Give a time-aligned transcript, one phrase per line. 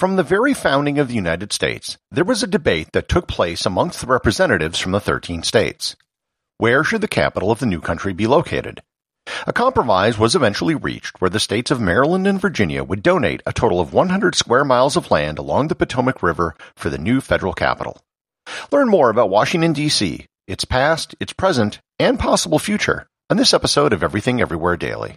[0.00, 3.66] From the very founding of the United States, there was a debate that took place
[3.66, 5.94] amongst the representatives from the 13 states.
[6.56, 8.80] Where should the capital of the new country be located?
[9.46, 13.52] A compromise was eventually reached where the states of Maryland and Virginia would donate a
[13.52, 17.52] total of 100 square miles of land along the Potomac River for the new federal
[17.52, 18.00] capital.
[18.72, 23.92] Learn more about Washington, D.C., its past, its present, and possible future on this episode
[23.92, 25.16] of Everything Everywhere Daily.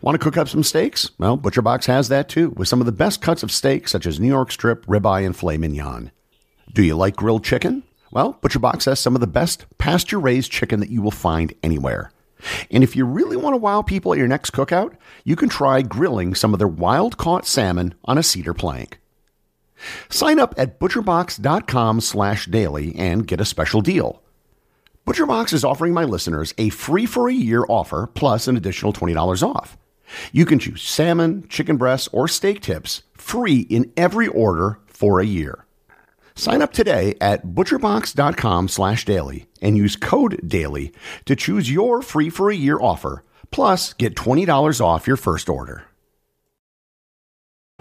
[0.00, 1.10] Want to cook up some steaks?
[1.18, 4.20] Well, ButcherBox has that too, with some of the best cuts of steak, such as
[4.20, 6.10] New York strip, ribeye, and filet mignon.
[6.72, 7.82] Do you like grilled chicken?
[8.10, 12.12] Well, ButcherBox has some of the best pasture raised chicken that you will find anywhere.
[12.70, 15.82] And if you really want to wow people at your next cookout, you can try
[15.82, 18.98] grilling some of their wild caught salmon on a cedar plank.
[20.08, 24.22] Sign up at butcherbox.com slash daily and get a special deal.
[25.06, 29.42] ButcherBox is offering my listeners a free for a year offer plus an additional $20
[29.42, 29.76] off.
[30.32, 35.26] You can choose salmon, chicken breasts, or steak tips free in every order for a
[35.26, 35.66] year.
[36.34, 40.92] Sign up today at butcherbox.com slash daily and use code daily
[41.26, 45.84] to choose your free for a year offer, plus get $20 off your first order.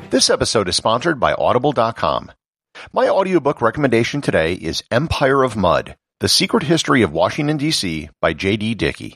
[0.10, 2.32] This episode is sponsored by Audible.com.
[2.94, 8.10] My audiobook recommendation today is Empire of Mud the Secret History of Washington, D.C.
[8.20, 8.76] by J.D.
[8.76, 9.16] Dickey.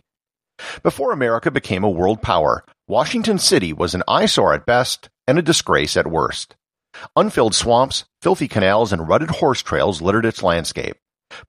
[0.83, 5.41] Before America became a world power, Washington City was an eyesore at best and a
[5.41, 6.57] disgrace at worst.
[7.15, 10.97] Unfilled swamps, filthy canals, and rutted horse trails littered its landscape.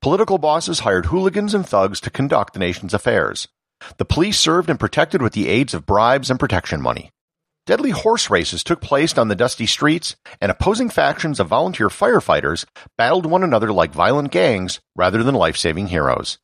[0.00, 3.48] Political bosses hired hooligans and thugs to conduct the nation's affairs.
[3.98, 7.10] The police served and protected with the aids of bribes and protection money.
[7.66, 12.64] Deadly horse races took place on the dusty streets, and opposing factions of volunteer firefighters
[12.96, 16.38] battled one another like violent gangs rather than life-saving heroes.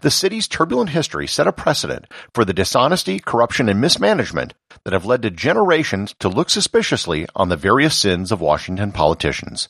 [0.00, 4.54] The city's turbulent history set a precedent for the dishonesty, corruption, and mismanagement
[4.84, 9.68] that have led to generations to look suspiciously on the various sins of Washington politicians.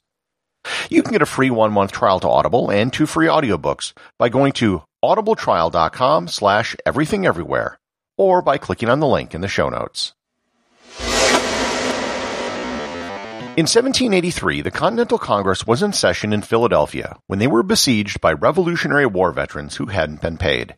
[0.91, 4.53] You can get a free one-month trial to Audible and two free audiobooks by going
[4.55, 7.77] to audibletrial.com slash everythingeverywhere
[8.19, 10.16] or by clicking on the link in the show notes.
[13.56, 18.34] In 1783, the Continental Congress was in session in Philadelphia when they were besieged by
[18.34, 20.77] Revolutionary War veterans who hadn't been paid.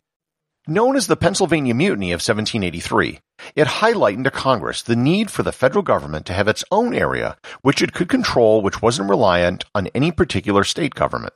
[0.65, 3.19] Known as the Pennsylvania Mutiny of 1783,
[3.53, 7.35] it highlighted to Congress the need for the federal government to have its own area
[7.63, 11.33] which it could control which wasn't reliant on any particular state government.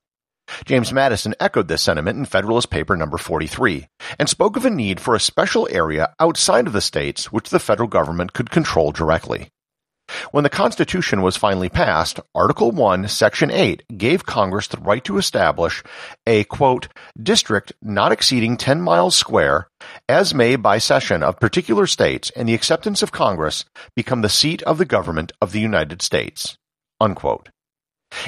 [0.63, 5.01] James Madison echoed this sentiment in Federalist Paper number 43 and spoke of a need
[5.01, 9.49] for a special area outside of the states which the federal government could control directly.
[10.31, 15.17] When the Constitution was finally passed, Article 1, Section 8 gave Congress the right to
[15.17, 15.83] establish
[16.27, 16.87] a, quote,
[17.21, 19.67] district not exceeding 10 miles square,
[20.07, 23.65] as may by cession of particular states and the acceptance of Congress
[23.95, 26.57] become the seat of the government of the United States,
[26.99, 27.49] unquote.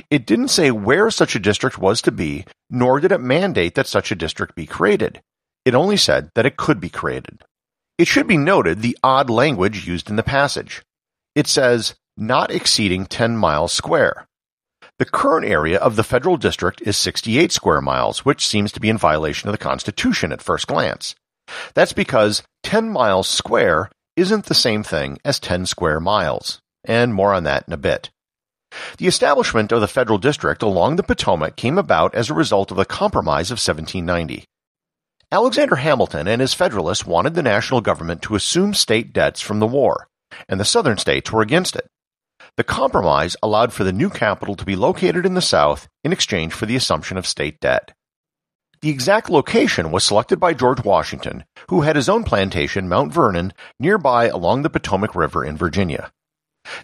[0.10, 3.88] It didn't say where such a district was to be, nor did it mandate that
[3.88, 5.22] such a district be created.
[5.64, 7.44] It only said that it could be created.
[7.98, 10.84] It should be noted the odd language used in the passage
[11.36, 14.26] it says not exceeding 10 miles square.
[14.98, 18.90] The current area of the federal district is 68 square miles, which seems to be
[18.90, 21.16] in violation of the Constitution at first glance.
[21.74, 26.60] That's because 10 miles square isn't the same thing as 10 square miles.
[26.88, 28.12] and more on that in a bit.
[29.00, 32.78] The establishment of the federal district along the Potomac came about as a result of
[32.78, 34.46] the Compromise of 1790.
[35.32, 39.68] Alexander Hamilton and his Federalists wanted the national government to assume state debts from the
[39.68, 40.08] war,
[40.48, 41.88] and the southern states were against it.
[42.58, 46.54] The compromise allowed for the new capital to be located in the South in exchange
[46.54, 47.94] for the assumption of state debt.
[48.82, 53.54] The exact location was selected by George Washington, who had his own plantation, Mount Vernon,
[53.80, 56.12] nearby along the Potomac River in Virginia.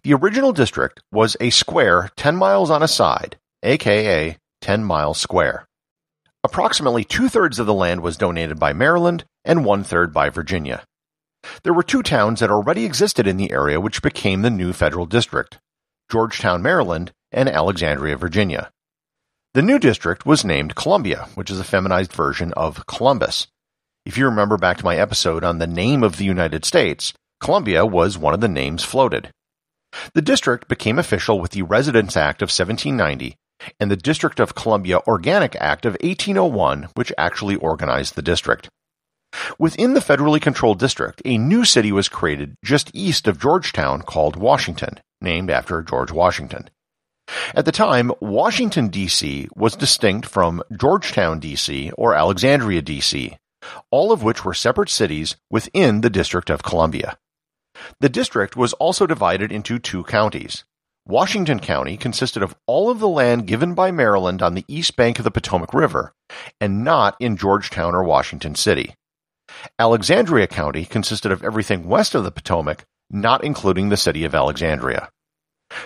[0.03, 5.67] The original district was a square 10 miles on a side, aka 10 miles square.
[6.43, 10.83] Approximately two thirds of the land was donated by Maryland and one third by Virginia.
[11.63, 15.05] There were two towns that already existed in the area which became the new federal
[15.05, 15.59] district
[16.09, 18.71] Georgetown, Maryland, and Alexandria, Virginia.
[19.53, 23.47] The new district was named Columbia, which is a feminized version of Columbus.
[24.05, 27.85] If you remember back to my episode on the name of the United States, Columbia
[27.85, 29.31] was one of the names floated.
[30.13, 33.35] The district became official with the Residence Act of 1790
[33.79, 38.69] and the District of Columbia Organic Act of 1801, which actually organized the district.
[39.57, 44.35] Within the federally controlled district, a new city was created just east of Georgetown called
[44.35, 46.69] Washington, named after George Washington.
[47.55, 49.47] At the time, Washington, D.C.
[49.55, 51.91] was distinct from Georgetown, D.C.
[51.97, 53.37] or Alexandria, D.C.,
[53.89, 57.17] all of which were separate cities within the District of Columbia.
[57.99, 60.65] The district was also divided into two counties.
[61.07, 65.17] Washington County consisted of all of the land given by Maryland on the east bank
[65.17, 66.13] of the Potomac River,
[66.59, 68.95] and not in Georgetown or Washington City.
[69.77, 75.09] Alexandria County consisted of everything west of the Potomac, not including the city of Alexandria.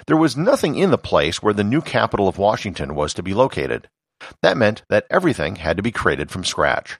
[0.07, 3.33] There was nothing in the place where the new capital of Washington was to be
[3.33, 3.87] located.
[4.41, 6.99] That meant that everything had to be created from scratch.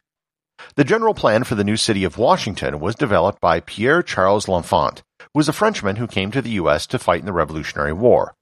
[0.76, 5.04] The general plan for the new city of Washington was developed by Pierre Charles L'Enfant,
[5.20, 6.88] who was a Frenchman who came to the U.S.
[6.88, 8.36] to fight in the Revolutionary War.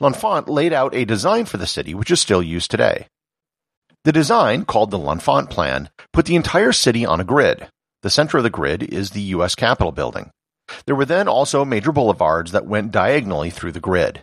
[0.00, 3.06] L'Enfant laid out a design for the city which is still used today.
[4.04, 7.68] The design, called the L'Enfant Plan, put the entire city on a grid.
[8.02, 9.54] The center of the grid is the U.S.
[9.54, 10.30] Capitol building.
[10.86, 14.22] There were then also major boulevards that went diagonally through the grid.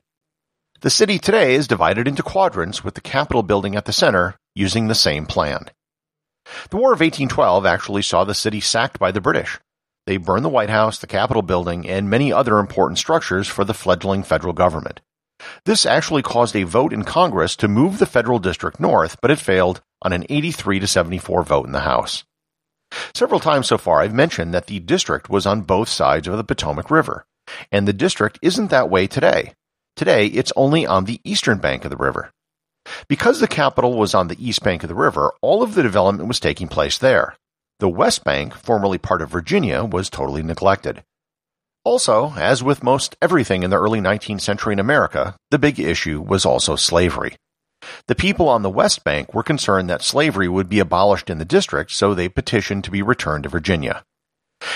[0.81, 4.87] The city today is divided into quadrants with the Capitol building at the center using
[4.87, 5.69] the same plan.
[6.69, 9.59] The War of 1812 actually saw the city sacked by the British.
[10.05, 13.73] They burned the White House, the Capitol building, and many other important structures for the
[13.73, 15.01] fledgling federal government.
[15.65, 19.39] This actually caused a vote in Congress to move the federal district north, but it
[19.39, 22.23] failed on an 83 to 74 vote in the House.
[23.13, 26.43] Several times so far, I've mentioned that the district was on both sides of the
[26.43, 27.25] Potomac River,
[27.71, 29.53] and the district isn't that way today.
[29.95, 32.31] Today, it's only on the eastern bank of the river.
[33.07, 36.27] Because the capital was on the east bank of the river, all of the development
[36.27, 37.35] was taking place there.
[37.79, 41.03] The west bank, formerly part of Virginia, was totally neglected.
[41.85, 46.19] Also, as with most everything in the early 19th century in America, the big issue
[46.19, 47.35] was also slavery.
[48.07, 51.45] The people on the West Bank were concerned that slavery would be abolished in the
[51.45, 54.03] district, so they petitioned to be returned to Virginia.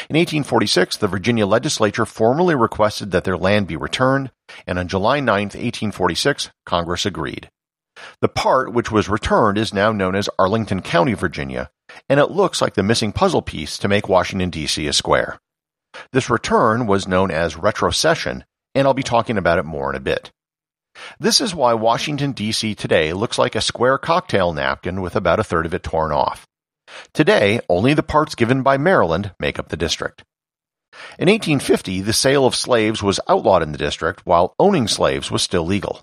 [0.08, 4.30] In 1846, the Virginia legislature formally requested that their land be returned,
[4.68, 7.50] and on July 9, 1846, Congress agreed.
[8.22, 11.72] The part which was returned is now known as Arlington County, Virginia,
[12.08, 14.86] and it looks like the missing puzzle piece to make Washington, D.C.
[14.86, 15.40] a square.
[16.12, 18.44] This return was known as retrocession,
[18.76, 20.32] and I'll be talking about it more in a bit.
[21.20, 22.76] This is why Washington, D.C.
[22.76, 26.46] today looks like a square cocktail napkin with about a third of it torn off.
[27.14, 30.24] Today, only the parts given by Maryland make up the district.
[31.18, 35.44] In 1850, the sale of slaves was outlawed in the district, while owning slaves was
[35.44, 36.02] still legal.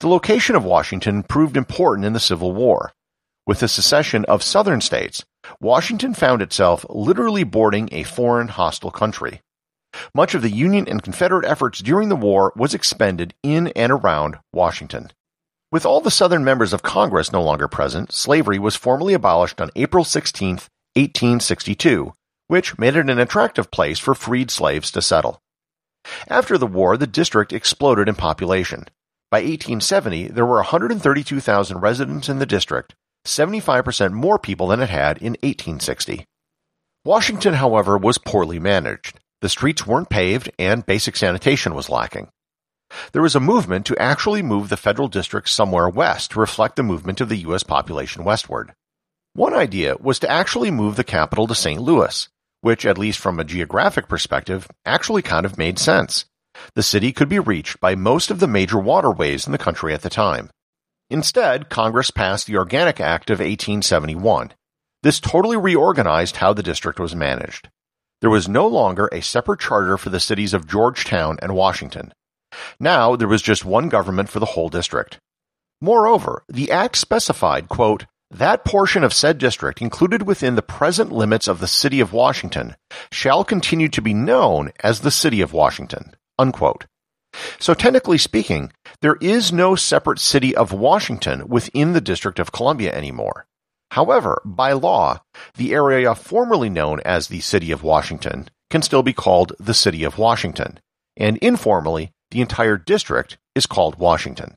[0.00, 2.92] The location of Washington proved important in the Civil War.
[3.46, 5.24] With the secession of southern states,
[5.60, 9.40] Washington found itself literally boarding a foreign hostile country.
[10.14, 14.38] Much of the Union and Confederate efforts during the war was expended in and around
[14.52, 15.10] Washington.
[15.70, 19.70] With all the Southern members of Congress no longer present, slavery was formally abolished on
[19.74, 20.56] April 16,
[20.94, 22.12] 1862,
[22.48, 25.40] which made it an attractive place for freed slaves to settle.
[26.28, 28.86] After the war, the district exploded in population.
[29.30, 32.94] By 1870, there were 132,000 residents in the district,
[33.26, 36.24] 75% more people than it had in 1860.
[37.04, 39.18] Washington, however, was poorly managed.
[39.40, 42.28] The streets weren't paved and basic sanitation was lacking.
[43.12, 46.82] There was a movement to actually move the federal district somewhere west to reflect the
[46.82, 47.62] movement of the U.S.
[47.62, 48.72] population westward.
[49.34, 51.80] One idea was to actually move the capital to St.
[51.80, 52.28] Louis,
[52.60, 56.26] which, at least from a geographic perspective, actually kind of made sense.
[56.74, 60.02] The city could be reached by most of the major waterways in the country at
[60.02, 60.50] the time.
[61.10, 64.52] Instead, Congress passed the Organic Act of 1871.
[65.02, 67.68] This totally reorganized how the district was managed.
[68.22, 72.14] there was no longer a separate charter for the cities of Georgetown and Washington.
[72.78, 75.18] Now there was just one government for the whole district.
[75.80, 81.48] Moreover, the act specified, quote, that portion of said district included within the present limits
[81.48, 82.76] of the city of Washington
[83.10, 86.14] shall continue to be known as the city of Washington.
[86.38, 86.86] Unquote.
[87.58, 92.94] So technically speaking, there is no separate city of Washington within the District of Columbia
[92.94, 93.46] anymore.
[93.92, 95.20] However, by law,
[95.56, 100.02] the area formerly known as the City of Washington can still be called the City
[100.02, 100.80] of Washington,
[101.16, 104.54] and informally, the entire district is called Washington.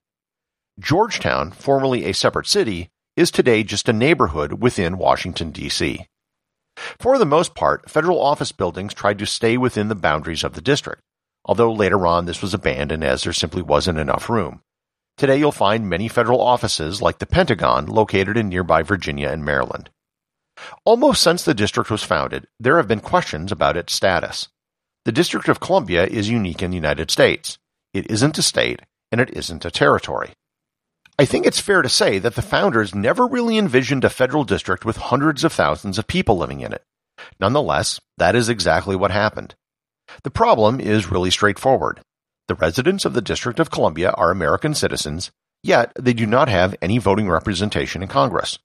[0.80, 6.06] Georgetown, formerly a separate city, is today just a neighborhood within Washington, D.C.
[7.00, 10.62] For the most part, federal office buildings tried to stay within the boundaries of the
[10.62, 11.02] district,
[11.46, 14.62] although later on this was abandoned as there simply wasn't enough room.
[15.18, 19.90] Today you'll find many federal offices like the Pentagon located in nearby Virginia and Maryland.
[20.84, 24.50] Almost since the district was founded, there have been questions about its status.
[25.06, 27.60] The District of Columbia is unique in the United States.
[27.94, 30.34] It isn't a state, and it isn't a territory.
[31.18, 34.84] I think it's fair to say that the founders never really envisioned a federal district
[34.84, 36.84] with hundreds of thousands of people living in it.
[37.40, 39.56] Nonetheless, that is exactly what happened.
[40.24, 42.02] The problem is really straightforward.
[42.48, 45.32] The residents of the District of Columbia are American citizens,
[45.64, 48.60] yet they do not have any voting representation in Congress.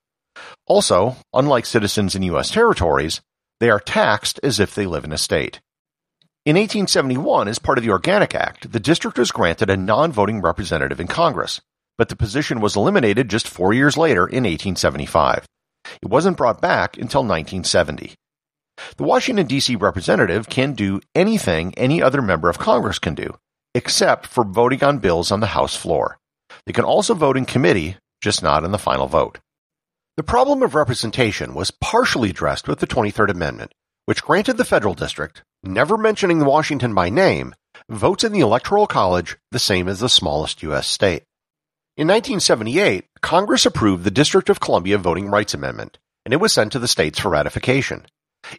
[0.66, 2.50] Also, unlike citizens in U.S.
[2.50, 3.20] territories,
[3.58, 5.60] they are taxed as if they live in a state.
[6.46, 10.98] In 1871, as part of the Organic Act, the district was granted a non-voting representative
[10.98, 11.60] in Congress,
[11.98, 15.44] but the position was eliminated just four years later in 1875.
[16.02, 18.14] It wasn't brought back until 1970.
[18.96, 19.76] The Washington, D.C.
[19.76, 23.36] representative can do anything any other member of Congress can do,
[23.74, 26.18] except for voting on bills on the House floor.
[26.66, 29.38] They can also vote in committee, just not in the final vote.
[30.16, 33.72] The problem of representation was partially addressed with the 23rd Amendment,
[34.06, 37.54] which granted the federal district, never mentioning Washington by name,
[37.88, 40.86] votes in the Electoral College the same as the smallest U.S.
[40.86, 41.22] state.
[41.96, 46.72] In 1978, Congress approved the District of Columbia Voting Rights Amendment, and it was sent
[46.72, 48.06] to the states for ratification.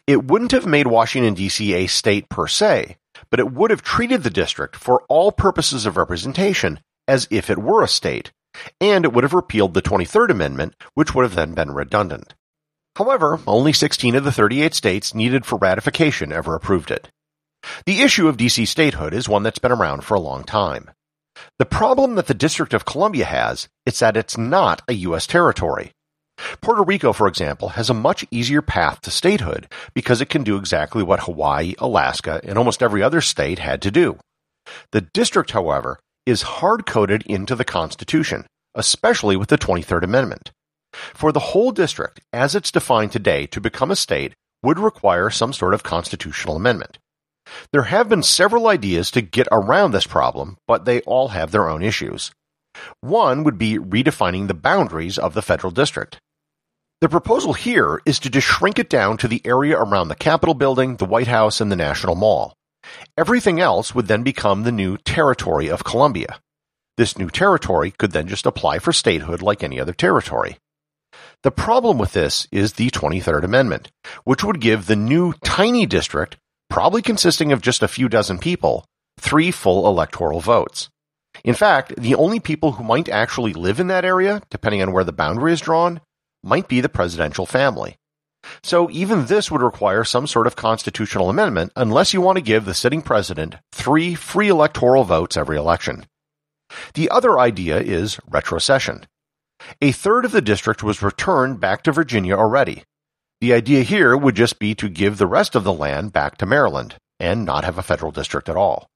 [0.06, 1.74] It wouldn't have made Washington, D.C.
[1.74, 2.96] a state per se,
[3.30, 7.58] but it would have treated the district for all purposes of representation as if it
[7.58, 8.32] were a state,
[8.80, 12.34] and it would have repealed the 23rd Amendment, which would have then been redundant.
[12.96, 17.08] However, only 16 of the 38 states needed for ratification ever approved it.
[17.86, 20.90] The issue of DC statehood is one that's been around for a long time.
[21.58, 25.26] The problem that the District of Columbia has is that it's not a U.S.
[25.26, 25.92] territory.
[26.60, 30.56] Puerto Rico, for example, has a much easier path to statehood because it can do
[30.56, 34.18] exactly what Hawaii, Alaska, and almost every other state had to do.
[34.92, 40.52] The district, however, is hard coded into the Constitution, especially with the 23rd Amendment.
[40.92, 45.52] For the whole district, as it's defined today, to become a state would require some
[45.52, 46.98] sort of constitutional amendment.
[47.72, 51.68] There have been several ideas to get around this problem, but they all have their
[51.68, 52.30] own issues.
[53.00, 56.18] One would be redefining the boundaries of the federal district.
[57.02, 60.54] The proposal here is to just shrink it down to the area around the Capitol
[60.54, 62.54] building, the White House, and the National Mall.
[63.18, 66.38] Everything else would then become the new territory of Columbia.
[66.96, 70.58] This new territory could then just apply for statehood like any other territory.
[71.42, 73.90] The problem with this is the 23rd Amendment,
[74.22, 76.36] which would give the new tiny district
[76.70, 78.84] probably consisting of just a few dozen people,
[79.18, 80.88] three full electoral votes.
[81.42, 85.02] In fact, the only people who might actually live in that area, depending on where
[85.02, 86.00] the boundary is drawn,
[86.42, 87.96] might be the presidential family.
[88.62, 92.64] So even this would require some sort of constitutional amendment unless you want to give
[92.64, 96.06] the sitting president three free electoral votes every election.
[96.94, 99.04] The other idea is retrocession.
[99.80, 102.82] A third of the district was returned back to Virginia already,
[103.42, 106.46] the idea here would just be to give the rest of the land back to
[106.46, 108.86] Maryland and not have a federal district at all.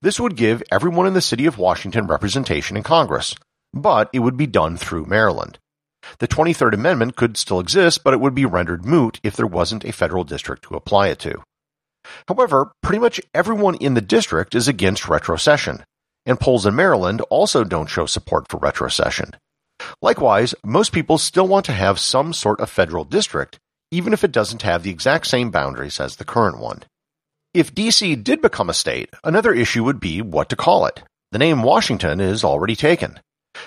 [0.00, 3.34] This would give everyone in the city of Washington representation in Congress,
[3.74, 5.58] but it would be done through Maryland.
[6.18, 9.84] The 23rd Amendment could still exist, but it would be rendered moot if there wasn't
[9.84, 11.42] a federal district to apply it to.
[12.28, 15.82] However, pretty much everyone in the district is against retrocession,
[16.26, 19.34] and polls in Maryland also don't show support for retrocession.
[20.00, 23.58] Likewise, most people still want to have some sort of federal district,
[23.90, 26.82] even if it doesn't have the exact same boundaries as the current one.
[27.52, 31.02] If DC did become a state, another issue would be what to call it.
[31.32, 33.20] The name Washington is already taken.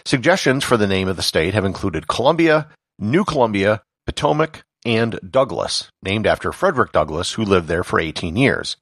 [0.05, 2.67] Suggestions for the name of the state have included Columbia,
[2.99, 8.77] New Columbia, Potomac, and Douglass, named after Frederick Douglass, who lived there for 18 years.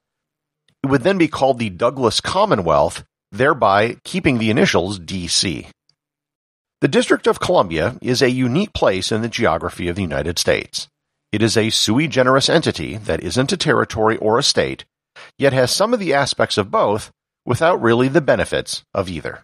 [0.83, 5.67] It would then be called the Douglass Commonwealth, thereby keeping the initials DC.
[6.81, 10.87] The District of Columbia is a unique place in the geography of the United States.
[11.31, 14.85] It is a sui generis entity that isn't a territory or a state,
[15.39, 17.11] yet has some of the aspects of both
[17.45, 19.43] without really the benefits of either.